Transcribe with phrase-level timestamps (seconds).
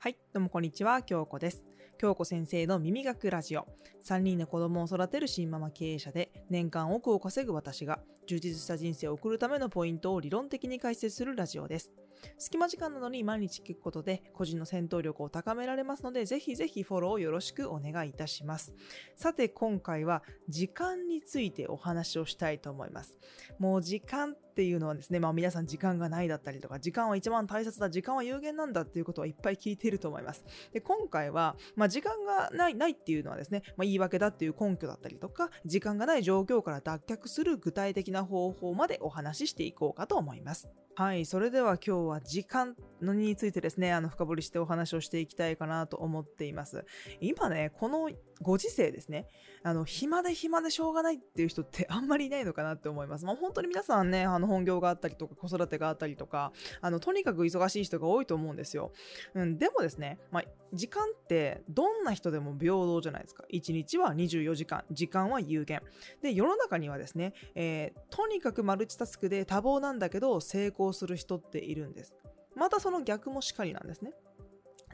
[0.00, 1.64] はい、どうもこんにちは、京子です。
[1.98, 3.66] 京子先生の耳学ラジオ。
[4.06, 11.90] 3人の子供を育てる新ママ経営者で、年間億を稼ぐ私が、充実した人生を送るためのポイントを理論的に解説するラジオです。
[12.38, 18.72] 隙間時間などに毎日聞くことで、個人の戦闘力を高められますので、ぜひぜひフォローをよろしくお願いいたします。
[19.14, 23.16] さて、今回は、時間についてお話をしたいと思います。
[23.58, 30.44] もう時間っていうのはですね、まあ皆さん時間がないだったりとか、時間は一番大切だ、時間は有限なんだっていうことはいっぱい聞いていると思います。
[30.72, 40.68] で、今回は、まあ時間がない、ないっていうのはですね、まあ言い訳だっていう根拠だったりとか、時間がない状況から脱却する具体的な方法までお話ししていこうかと思います。
[40.98, 41.26] はい。
[41.26, 46.84] それでは今日は時間のについてですね、あの、深掘りしてお話をしていきたいかなと思っています。
[47.20, 48.10] 今ね、この
[48.42, 49.28] ご時世ですね、
[49.62, 53.24] あの、暇で暇でしょうがないっていう人って あんまりいないのかなって思います。
[53.24, 58.90] まあ本当に皆さんね、あの、本業があったりとか、子育てがあったりとか、あの、とにかく忙しい人が多いと思うんですよ。
[59.34, 63.44] うん、でもですね、まあ、時間ってどんな人でも平等じゃないですか。
[63.52, 65.82] 1日は24時間、時間は有限。
[66.22, 72.14] で、世の中にはですね、えーとにかくマルチタスクで多忙なんだけど成功する人っているんです。
[72.54, 74.12] またその逆もしかりなんですね。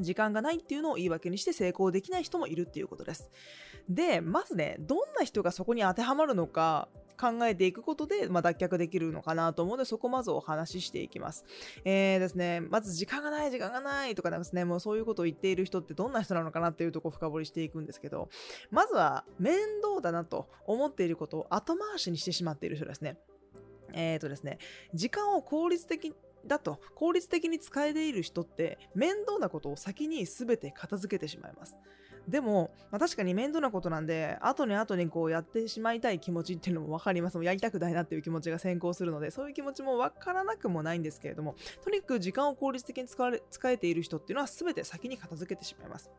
[0.01, 3.31] 時間がないっていうのを言い訳にして成功できない人もいるっていうことです。
[3.89, 6.89] で、まずね、どんな人がそこに当てはまるのか
[7.19, 11.45] 考えていくことで、まあ、脱却できるのかなと思うので、そこまずお話ししていきます。
[11.85, 18.29] えーですね、まず時間がない、時間がないとかですね、もうそういうことを言っている人ってどんな人なのかなっていうところを深掘りしていくんですけど、
[18.71, 23.19] まずは面倒だなと思っていることを後回しにしてしまっている人ですね。
[23.93, 24.59] えーとですね、
[24.93, 26.15] 時間を効率的
[26.47, 31.77] だと効率的に使えている人って面倒なことを先に全て片付けてしまいます。
[32.29, 37.37] でも、まあ、確かに面倒なことなんで、後に後にこうやってしまいたい気持ちっていうのもわかります。
[37.37, 46.11] もうやりたくないなっていう気持ちが先行するので、そういう気持ちもわからなくもないんですけれども、とにかく時間を効率的に使われ使えている人っていうのは全て先に片付けてしまいます。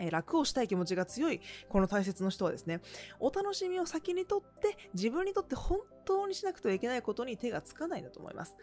[0.00, 2.80] え楽をしたい気持ちが強いこの大切の人はですね、
[3.18, 8.56] お楽しみを先にとって自分にとって本当にしなくてはいけないことに手がつかないんだと思います。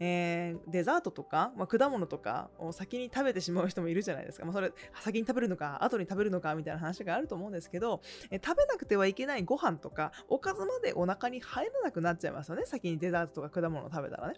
[0.00, 4.44] えーデザートとか、まあ、果物とかを先に食べてしまう人もいるじゃないですか。
[4.44, 4.72] まあ、それ
[5.02, 8.00] 先に食べるのか後に食べるのかみたいな話があると思うんですけど、
[8.30, 12.64] えー食べなくてはいけないご飯とかおかずまでお腹に入らなくなっちゃいますよね。
[12.66, 14.34] 先にデザートとか果物を食べたらね。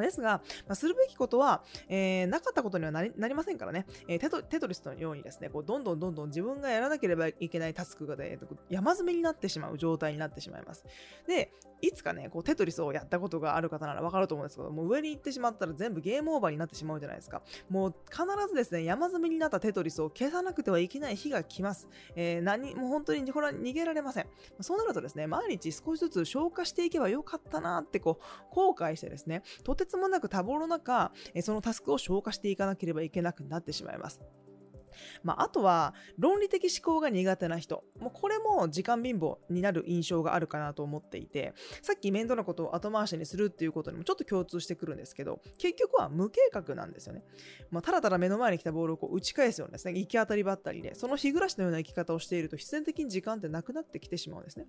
[0.00, 8.38] ですが、まあ、するべきことは、えーなかったことにはなりなりませんからね、えーテトテトリスのようにですね、こうどんどんどんどん自分がやらなければいけないタスクが、ね、
[8.70, 10.84] 山積みになってしまう状態になってしまいます。
[11.26, 17.42] で、いつかね、こうテトリスをやったことがある方ならわかると思うんですけど、もう上に行ってしまったら全部ゲームオーバーになってしまうじゃないですか。
[17.68, 21.88] もう必ずですね、山積みになったテトリスを消さなくてはいけない日が来ます。
[22.16, 24.26] えー何もう本当にこれは逃げられません。
[24.60, 34.20] そうなるとですね、毎日少しずつ消化していけばよかったなってこう、後悔してですね、とててつもなく多忙の中、えそのタスクを消化していかなければいけなくなってしまいます。
[35.22, 37.84] まあ、あとは、論理的思考が苦手な人。
[37.98, 47.24] もうこれも時間貧乏になる印象があるかなと思っていて、さっき面倒なことを後回しにするっていうことにもちょっと共通してくるんですけど、結局は無計画なんですよね。
[47.70, 54.66] まあ、ただただ目の前に来たボールをこう打ち返すようなですね、行き当たりばったりで、その日暮らしのような生き方をしていると必然的に時間ってなくなってきてしまうんですね。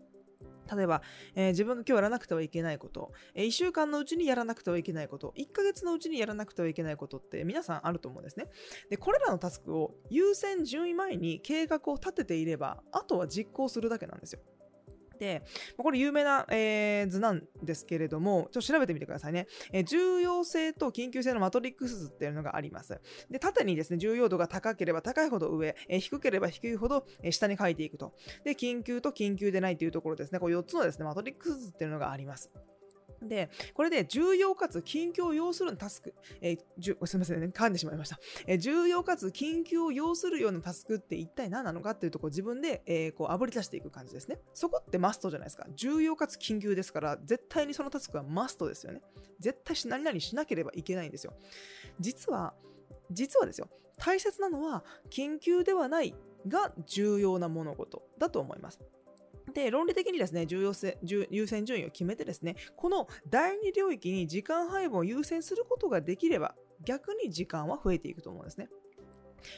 [0.73, 1.01] 例えば、
[1.35, 8.47] えー自分が今日やらなくてはいけないこと、え1週間のうちにやらなくてはいけないこと、1ヶ月のうちにやらなくてはいけないことって皆さんあると思うんですね。
[8.90, 14.41] で、これらのタスクを優先順位前に計画を立てていれば、あとは実行するだけなんですよ。
[15.20, 15.44] で、
[15.78, 19.48] これ有名な、えー図なんですけれども、ちょっと調べてみてくださいね。
[19.72, 23.00] えー重要性と緊急性のマトリックス図っていうのがあります。
[23.30, 28.14] で、縦にですね、重要度が高ければ高いほど上、えー低ければ低いほど、え下に書いていくと。
[28.44, 32.52] で、緊急と緊急でないというところですね、こう4つのですね、マトリックス図っていうのがあります。
[33.28, 38.19] で、これで重要かつ緊急を要するタスク、えーじゅすみませんね、噛んでしまいました。
[38.47, 44.40] えー重要かつ緊急を要するようなタスクって一体何なのかっていうところ自分で、えーこう炙り出していく感じですね。
[44.53, 45.68] そこってマストじゃないですか。
[45.75, 49.02] 重要かつ緊急ですから、絶対にそのタスクはマストですよね。
[49.40, 51.34] 絶対し何々しなければいけないんですよ。
[52.00, 52.53] 実は、
[53.12, 56.16] 実はですよ、大切なのは緊急ではない
[56.47, 58.79] が重要な物事だと思います。
[59.55, 68.67] で、論理的にですね、重要性、優先順位を決めてですね、この第二領域に時間配分を優先することができれば、逆に時間は増えていくと思うんですね。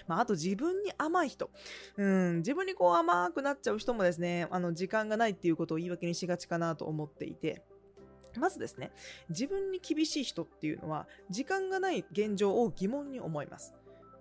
[0.08, 1.50] まあ、あと自分に甘い人。
[1.98, 7.64] うん、自分にこう甘くなっちゃう人もですね、あの、時間がないっていうことを言い訳にしがちかなと思っていて、
[8.38, 8.92] まずですね、
[9.30, 13.74] 自分に厳しい人っていうのは、時間がない現状を疑問に思います。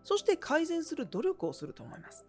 [0.05, 2.25] そして改善する努力をすると思います。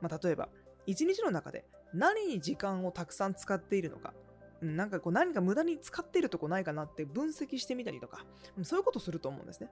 [0.00, 0.48] まあ、例えば、
[0.86, 1.64] 一日の中で
[1.94, 4.12] 何に時間をたくさん使っているのか、
[4.60, 8.24] なんかこう何か無駄に使っているとこないかなって分析してみたりとか、
[8.62, 9.68] そういうことすると思うんですね。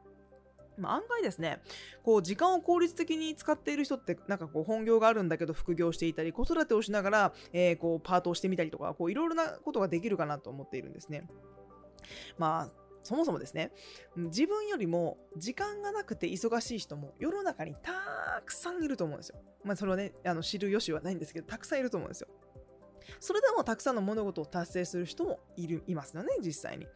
[0.79, 1.61] まあ、案外ですね、
[2.03, 11.29] こう時間を効率的に使っている人ってなんかこう本業があるんだけど副業していたり子育てをしながら、えー、こうパートをしてみたりとかいろいろなことができるかなと思っているんですね。
[12.39, 13.73] まあそもそもですね
[14.17, 19.41] 自分よりも時間がなくて忙しい人も世の中にたくさんいると思うんですよ。
[19.65, 22.29] まあそれはねあの知る由はないんですけどたくさんいると思うんですよ。
[23.19, 26.87] それでもたくさんの物事を達成する人もいるいますよね実際に。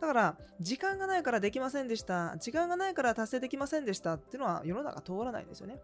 [0.00, 2.36] だから、時間がないからできませんでした。
[2.38, 5.80] 時間がないから達成できませんでしたっていうのは世の中通らないんですよね。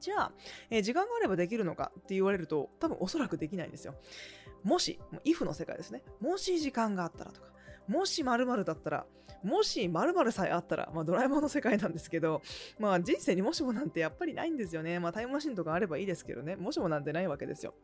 [0.00, 0.32] じゃあ、
[0.70, 3.94] えー、時間があればできるのかって言われると、多分おそらくできないんですよ。
[4.62, 6.02] もし、if の世界ですね。
[6.20, 7.48] もし時間があったらとか、
[7.88, 9.06] もし〇〇だったら、
[9.42, 12.42] もし〇〇さえあったら、まあドラえもんの世界なんですけど、
[12.78, 14.98] まあ人生にもしもなんてやっぱりないんですよね。
[15.00, 16.56] まあタイムマシンとかあればいいですけどね。
[16.56, 17.74] もしもなんてないわけですよ。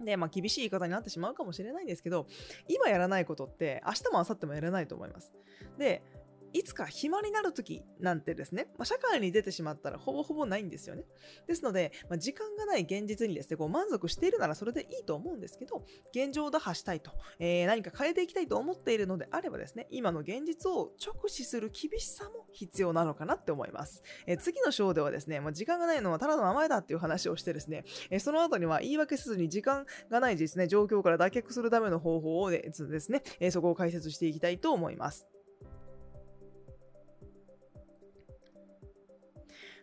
[0.00, 2.26] で、まあ、厳しい言い方になってしまうかもしれないんですけど、
[2.68, 5.32] 今やらないことって、明日も明後日もやらないと思います。
[5.76, 6.02] で、
[6.52, 11.04] いつか暇になる時なんてですね、まあ、社会に出てしまったらほぼほぼないんですよね。
[11.46, 24.02] ですので、まあ、時間がない現実にですね、こう満足しているならそれでいいと思うんですけど、現状を打破したいと、えー、何か変えていきたいと思っているのであればですね、今の現実を直視する厳しさも必要なのかなって思います。
[24.26, 35.26] えー、次の章ではですね、まあ、時間がないのはただの甘えだっていう話をしてですね、えー、その後には言い訳せずに時間がないですね、状況から脱却するための方法をですね、えそこを解説していきたいと思います。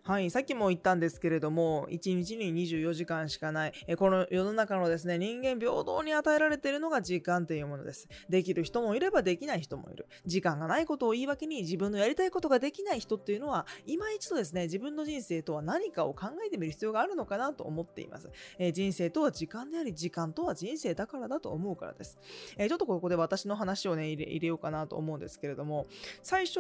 [0.07, 8.07] はい、さっきも言ったんですけれども、1日に24時間しかない、えこの世の中のですね、人間平等に与えられているのが時間というものです。
[8.30, 10.06] できる人もいればできない人もいる。
[10.28, 18.30] 時間がないことを言い訳に自分のやりたいことができない人っていうのは、今一度ですね、自分の人生とは何かを考えてみる必要があるのかなと思っています。
[18.60, 22.19] え、人生とは時間であり、時間とは人生だからだと思うからです。
[22.60, 25.88] え、ちょっとここで私の話をね入れ、ようかなと思うんですけれども、
[26.22, 26.60] 最初、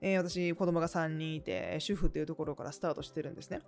[0.00, 3.60] え、私、子供が3人いて、主婦っていうところからスタートタートしてるんですね。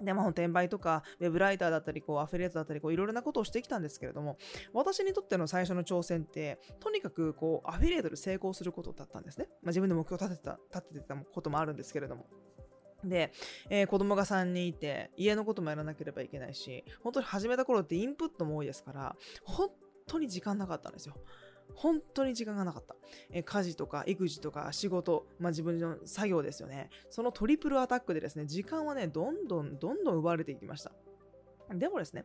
[0.00, 4.38] で、まあ、転売とか、ウェブライターだったり、こう、アフィリエイトだったり、こう、いろいろなことをしてきたんですけれども、
[4.72, 9.46] 私にとっての最初の挑戦って、とにかく、こう、アフィリエイトで成功することだったんですね。
[9.62, 12.26] まあ、自分で目標を立てた、立ててたこともあるんですけれども。
[13.04, 13.32] で、
[13.70, 19.70] えー、子供が3人いて、家のこともやらなければいけないし、本当に始めた頃ってインプットも多いですから、本
[20.06, 21.14] 当に時間なかったんですよ。
[21.74, 22.96] 本当に時間がなかった。
[23.30, 26.90] え家事とか育児とか仕事、まあ、自分の作業ですよね。
[27.10, 30.92] そのトリプルアタックでですね、時間はね、どんどんどんどん奪われていきました。
[31.72, 32.24] でもですね、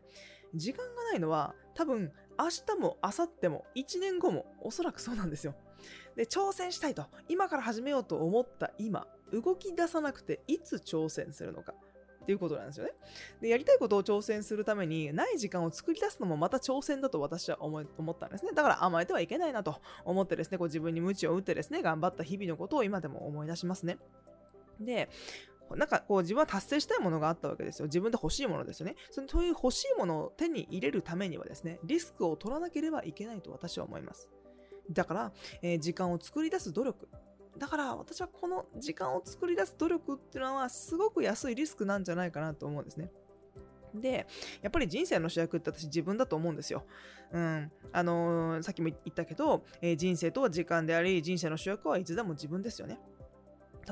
[0.54, 5.54] 時間がないのは多分明日も明後日も1年後もおそらくそうなんですよ。
[6.16, 11.74] で、挑戦したいと、今から始めようと思った今、動き出さなくていつ挑戦するのか。
[12.22, 12.92] っていうことなんですよね。
[13.40, 18.52] で、やりたいことを挑戦するために、ない時間を作り出すのもまた挑戦だと私は思思ったんですね。
[18.52, 23.98] だから甘えてはいけないなと思ってですね、こう自分に鞭を打ってですね、頑張った日々のことを今でも思い出しますね。
[24.80, 25.08] で、
[25.76, 27.86] なんかこう自分は達成したいものがあったわけですよ。
[27.86, 28.96] 自分で欲しいものですよね。
[29.10, 34.28] そのそういう欲しいものを手に入れるためにはですね、リスクを取らなければいけないと私は思います。
[34.90, 35.32] だから、
[35.62, 37.08] えー、時間を作り出す努力、
[37.60, 43.10] だから私はこの時間を作り出す努力っていうのはすごく安いリスクなんじゃないかなと思うんですね。
[43.94, 44.26] で、
[44.62, 46.84] やっぱり人生の主役って私自分だと思うんですよ。
[47.32, 47.70] うん。
[47.92, 52.98] あのー、さっきも言ったけど、えー、人生とは時間であり、人生の主役はいつでも自分ですよね。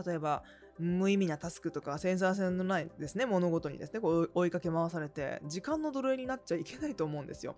[0.07, 0.45] 例えば、
[0.79, 7.57] 無意味なタスクとかセンサー線のないですね、物事にですね、こう追いかけ回されて、時間の奴隷になっちゃいけないと思うんですよ。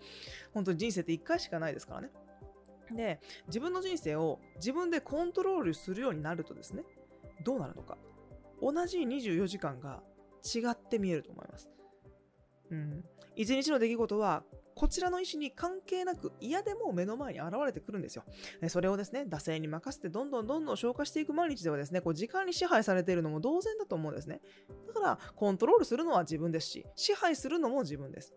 [0.54, 2.10] 本当に人生って1回しかないですからね。
[2.94, 6.84] で、自分の人生を自分でコントロールするようになるとですね、
[7.44, 7.96] どうなるのか。
[8.60, 10.02] 同じ24時間が
[10.44, 11.70] 違って見えると思います。
[12.70, 13.04] うん。
[13.36, 14.44] 一日の出来事は、
[14.74, 18.24] こちらの意思に関係なく嫌でも目の前に現れてくるんですよ。
[18.68, 24.40] それをですね、惰性に任せてどんどんどんどん消化していく毎日ではですね、こう時間に支配されているのも同然だと思うんですね。
[24.86, 28.34] だから、コントロールするのは自分ですし、支配するのも自分です。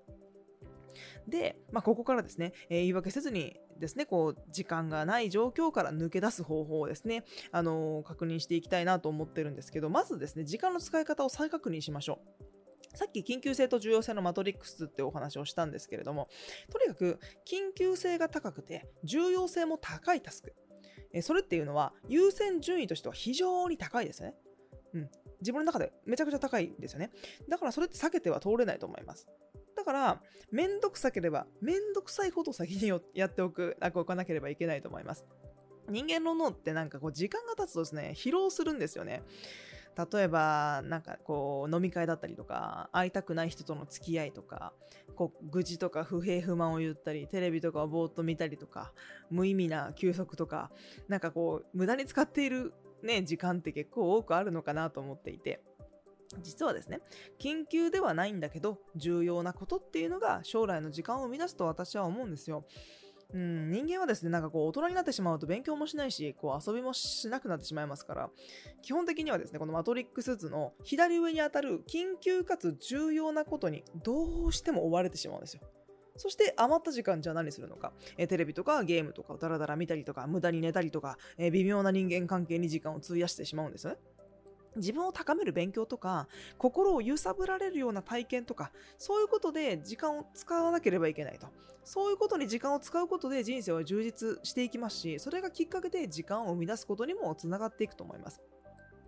[1.28, 12.98] で、まあ、ここからですね、えー、言い訳せずにですね、こう、時間がない状況から抜け出す方法をですね、あの、確認していきたいなと思ってるんですけど、まずですね、時間の使い方を再確認しましょう。
[12.98, 16.30] さっき緊急性と重要性のマトリックスってお話をしたんですけれども、
[16.72, 20.54] とにかく緊急性が高くて重要性も高いタスク。
[21.12, 24.36] えそれっていうのは優先順位としては非常に高いですね。
[24.94, 25.10] うん。
[25.42, 27.10] 自分の中でめちゃくちゃ高いんですよね。
[27.50, 29.28] だからそれって避けては通れないと思います。
[29.76, 35.26] だから、めんどくさければ、めんどくさいことを先にやっておく、 おかなければいけないと思います。
[35.90, 39.24] 人間の脳ってなんかこう時間が経つとですね、疲労するんですよね。
[40.12, 44.74] 例えば、なんかこう、飲み会だったりとか、会いたくない人との付き合いとか、
[45.16, 48.94] こう、愚痴とか不平不満を言ったり、テレビとかをぼーっと見たりとか、
[49.30, 50.72] 無意味な休息とか、
[51.08, 55.62] なんかこう、無駄に使っているね、時間って結構多くあるのかなと思っていて。
[56.42, 57.02] 実はですね、
[57.40, 62.66] 緊急ではないんだけど、重要なことっていうのが将来の時間を生み出すと私は思うんですよ。
[63.34, 68.30] うん、人間はですね、なんかこう、大人になってしまうと勉強もしないし、こう、遊びもしなくなってしまいますから、
[68.84, 75.64] 基本的にはですね、このマトリックス図の左上にあたる緊急かつ重要なことにどうしても追われてしまうんですよ。
[76.16, 84.00] そして余った時間じゃあ何するのか、えテレビとかゲームとかをダラダラ見たりとか、無駄に寝たりとか、え微妙な人間関係に時間を費やしてしまうんですよね。
[84.76, 86.28] 自分を高める勉強とか、
[86.58, 91.48] 心を揺さぶられるような体験とか、そういうことで時間を使わなければいけないと。
[91.84, 98.42] そういうことに時間を使うことで人生は充実していきますし、それがきっかけで時間を生み出すことにもつながっていくと思います。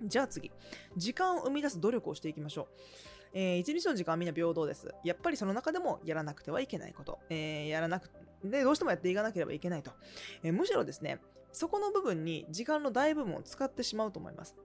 [0.04, 0.52] じゃあ次、
[0.98, 2.68] 時間を生み出す努力をしていきましょう。
[3.34, 4.94] えー、一日の時間はみんな平等です。
[5.04, 7.20] やっぱりその中でもやらなくてはいけないこと。
[7.30, 8.10] えー、やらなく
[8.44, 9.92] で、どうしてもやっていかなければいけないと。
[10.44, 11.20] えー、むしろですね、
[11.52, 14.56] そこの部分に時間の大部分を使ってしまうと思います。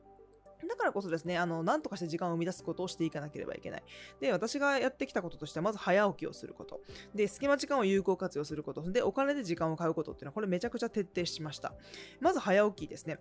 [0.70, 3.82] だからこそですね、あの、なんとかして時間を生み出すことをしていかなければいけない。
[4.20, 6.80] で、私がやってきたこととしては、まず早起きをすること。
[7.14, 8.82] で、隙間時間を有効活用すること。
[8.90, 11.74] で、お金で時間を買うことっていうのは、これめちゃくちゃ徹底しました。
[12.20, 13.18] まず早起きですね。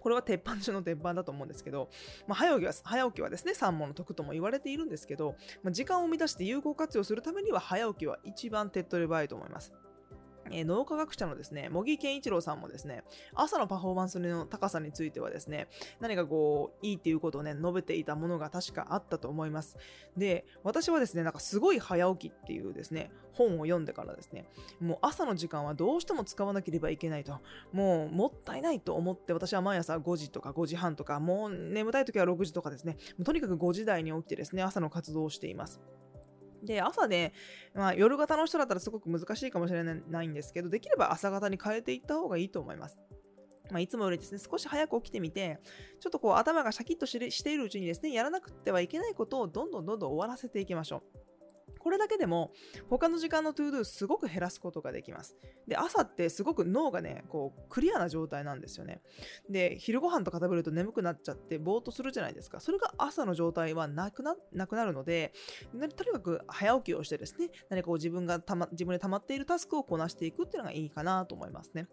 [0.00, 1.88] これは鉄板中の鉄板だと思うんですけど、
[2.26, 9.72] まあ、早起きは早起きはですね、三問の得とも言われているんですけど、まあ、時間を生み出して有効活用するためには早起きは一番手っ取り早いと思います。
[10.52, 15.68] えー、脳科学者のですね、茂木健一郎さんもですね、朝のパフォーマンスの高さについてはですね、
[16.00, 19.76] 何かこう、いいっていうことをね、述べていたものが確かあったと思います。
[20.16, 24.46] で、私はですね、なんかすごい早起きっていうですね、本を読んでからですね、
[24.80, 27.38] もう朝の時間はどうしても使わなければいけないと、
[27.72, 35.80] もうもったいないと思って私は毎朝5時とか5時半とか、もう眠たい時は6時とかですね、とにかく5時台に起きてですね、朝の活動をしています。
[36.62, 37.32] で、朝で、
[37.74, 42.98] まあ、夜型の人だったらすごく難しいかもしれないんですけど、できれば朝型に変えていった方がいいと思います。
[43.70, 45.60] まあ、いつもよりですね、少し早く起きてみて、
[46.00, 51.27] ちょっとこう頭がシャキッとしているうちにですね、やらなくてはいけないことをどんどんどんどん終わらせていきましょう。
[51.88, 52.52] これだけでも
[52.90, 55.34] 他の時間のトゥードゥすごく減らすことができます。
[55.66, 59.00] で、朝ってすごく脳がね、こうクリアな状態なんですよね。
[59.48, 62.60] で、昼ご飯とか食べると眠くなっちゃってぼーっとするじゃないですか。
[62.60, 65.32] それが朝の状態はなくななくなるので、
[65.96, 71.88] とにかく早起きをしてですね、何かこう自分がたま自分で溜まっているタスクをこなしていくっていうのがいいかなと思いますね。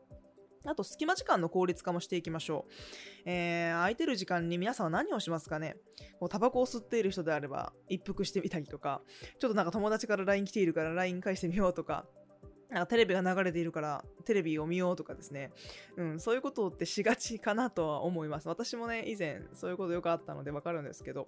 [0.66, 2.72] あと、隙間時間の効率化もしていきましょう。
[3.26, 5.78] えー、空いてる時間に皆さんは何をしますかね？
[6.20, 9.02] こうタバコを吸っている人であれば、一服してみたりとか、
[9.40, 12.06] ちょっとなんか友達から LINE 来ているから LINE 返してみようとか、
[12.70, 15.52] なんかテレビが流れているからテレビを見ようとかですね、
[15.98, 18.48] うん、そういうことってしがちかなとは思います。
[18.48, 21.28] 私もね、以前そういうことよくあったのでわかるんですけど、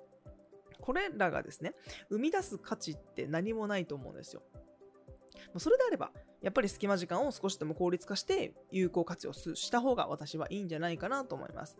[0.81, 1.73] これらがですね、
[2.09, 4.41] 生み出す価値って何もないと思うんですよ。
[5.57, 11.77] それであれば、やっぱり隙間時間を少しでも効率化して有効活用した方が私はいいんじゃないかなと思います。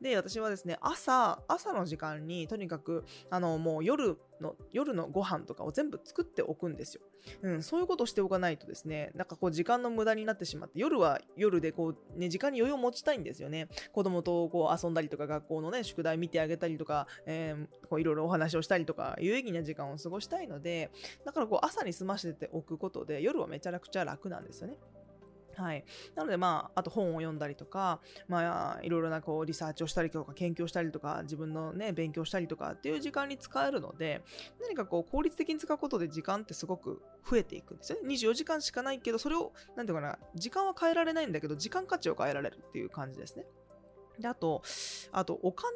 [0.00, 7.02] で、私はですね、朝、朝の時間にとにかく、あの、もう夜の、夜のご飯とかを全部作っておくんですよ。
[7.42, 13.68] うん、そういうことをしておかないとですね、なんかこう時間の無駄になってしまって、夜は夜でこう、ね、時間に余裕を持ちたいんですよね。
[13.92, 20.90] 子供とこう遊んだりとか、学校のね、宿題見てあげたりとか、えー、こういろいろお話をしたりとか、有意義な時間を過ごしたいので、
[21.26, 24.74] だからこう朝に済ませておくことで、夜はめちゃくちゃ楽なんですよね。
[25.56, 25.84] はい。
[26.14, 34.22] なので、まあ、あと本を読んだりとか、まあ、いろいろなこうリサーチをしたりとか、研究したりとか、自分のね、勉強したりとかっていう時間に使えるので、
[34.60, 38.08] 何かこう、効率的に使うことで時間ってすごく増えていくんですよね。
[38.08, 43.44] 24時間しかないけど、それを、何て言うかな、時間は変えられないんだけど、時間価値を変えられるっていう感じですね。
[44.20, 44.62] で、あと、
[45.12, 45.70] あと、お金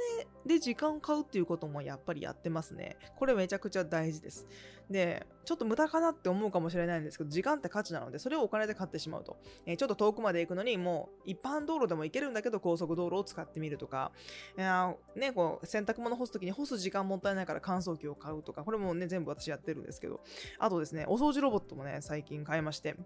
[0.46, 2.96] で時間を買うっていうこともやっぱりやってますね。
[3.16, 4.46] これめちゃくちゃ大事です。
[4.90, 9.36] で、ちょっと無駄かなって思うかもしれないんですけど、時間って価値なので、それをお金で買ってしまうと。
[9.66, 14.12] えー、ちょっと遠くまで行くのに、もう一般道路でも行けるんだけど、高速道路を使ってみるとか、
[14.58, 20.20] いやね、こう、洗濯物干すときに干す時間もったいないから乾燥機を買うとか、これもね、全部私やってるんですけど、
[20.58, 22.96] あとですね、お掃除ロボットもね、最近買いまして、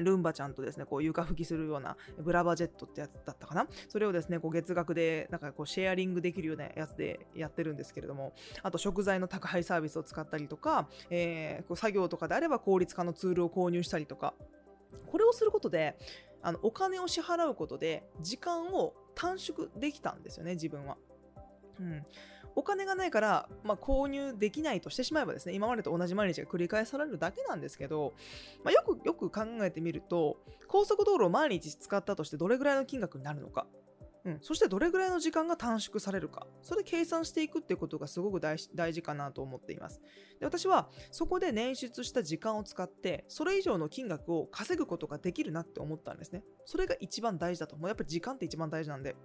[0.00, 3.66] ルンバちゃんとですね、こう床拭きするようなブラバジェットってやつだったかな？
[3.88, 8.32] それをですね、こう月額でなんかこうシェアリングできるようなやつでやってるんですけれども、
[8.62, 14.34] あと食材の宅配サービスを使ったりとか、えー、こう作業とかであれば効率化のツールを購入したりとか、
[15.06, 15.96] これをすることで、
[16.42, 20.96] あのお金を支払うことで時間を短縮できたんですよね、自分は。
[21.80, 22.02] うん、
[22.54, 28.14] お金がないから、まあ、購入できないとしてしまえばですね、今までと同じ毎日が繰り返されるだけなんですけど、
[28.64, 30.36] まあ、よくよく考えてみると、
[30.68, 33.66] 高速道路を毎日使ったとしてどれぐらいの金額になるのか。
[34.24, 36.46] うん、そしてどれぐらいの時間が短縮されるか。
[36.62, 38.56] それ計算していくっていうことがすごく大
[38.92, 40.00] 事かなと思っています。
[40.38, 46.44] で私はそこで捻出した時間を使って、それ以上の金額を稼ぐことができるなって思ったんですね。
[46.64, 47.76] それが一番大事だと。
[47.76, 49.16] もうやっぱり時間って一番大事なんで。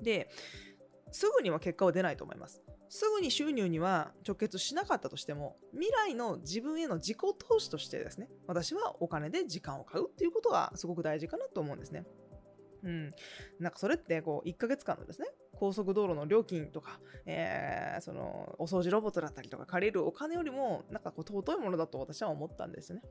[0.00, 0.28] で
[1.14, 2.60] すぐには結果は出ないと思います。
[2.88, 12.04] すぐに収入には直結しなかったとしても未来の自分への自己投資としてですね私はお金で時間を買うっていうことがすごく大事かなと思うんですね。
[12.82, 13.14] うん、
[13.60, 23.02] なんかそれってこう1ヶ月間のですね高速道路の料金とか、えー、そのお掃除ロボットだったりとか借りるお金よりもなんかこう尊いものだと私は思ったんですね。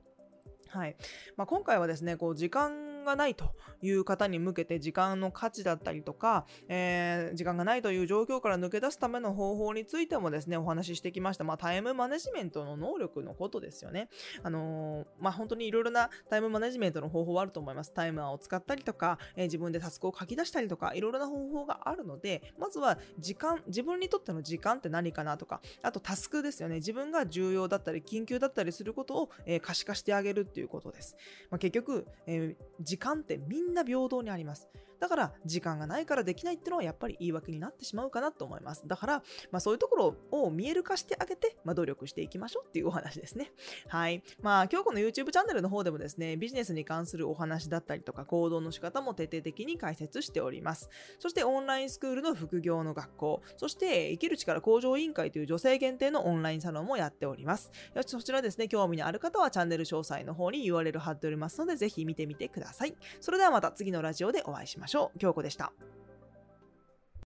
[0.67, 0.95] はい。
[1.37, 3.45] まあ、今回はですねこう時間がないと
[3.81, 14.09] いう方に向けて時間の価値だったりとか、えー、時間がないという状況から抜け出すための方法についてもですねお話ししてきました、まあ、タイムマネジメントの能力のことですよね。
[14.41, 17.93] あのー、まあ、本当にいろいろなタイムマネジメントの方法はあると思います。
[17.93, 31.15] タイマーを使ったりとか、えー、自分でタスクを書き出したりとかいろいろな方法があるのでまずは時間自分にとっての時間って何かなとかあとタスクですよね自分が重要だったり緊急だったりすることを、え可視化してあげるっていういうことです。
[31.51, 34.69] まあ、結局、えー、時間ってみんな平等にあります。
[35.03, 38.83] だから、時間がないからできないっていうのはやっぱり言い訳になってしまうかなと思います。
[38.87, 43.51] だから、まあ、そういうところを見える化してあげて、まあ、努力していきましょうっていうお話ですね。
[43.89, 44.23] はい。
[44.41, 50.89] まあ、今日この YouTube チャンネルの方でもですね、ビジネスに関するお話だったりとか、行動の仕方も徹底的に解説しております。
[51.19, 57.71] そして、オンラインスクールの副業の学校、そして、生きる力向上委員会という女性限定のオンラインサロンもやっております。
[58.05, 62.95] そちらですね、興味のある方はチャンネル詳細の方に URL 貼っておりますので、ぜひ見てみてくださいさい。
[63.21, 65.19] それではまた次のラジオでお会いしましょう。
[65.19, 65.71] 京子でした。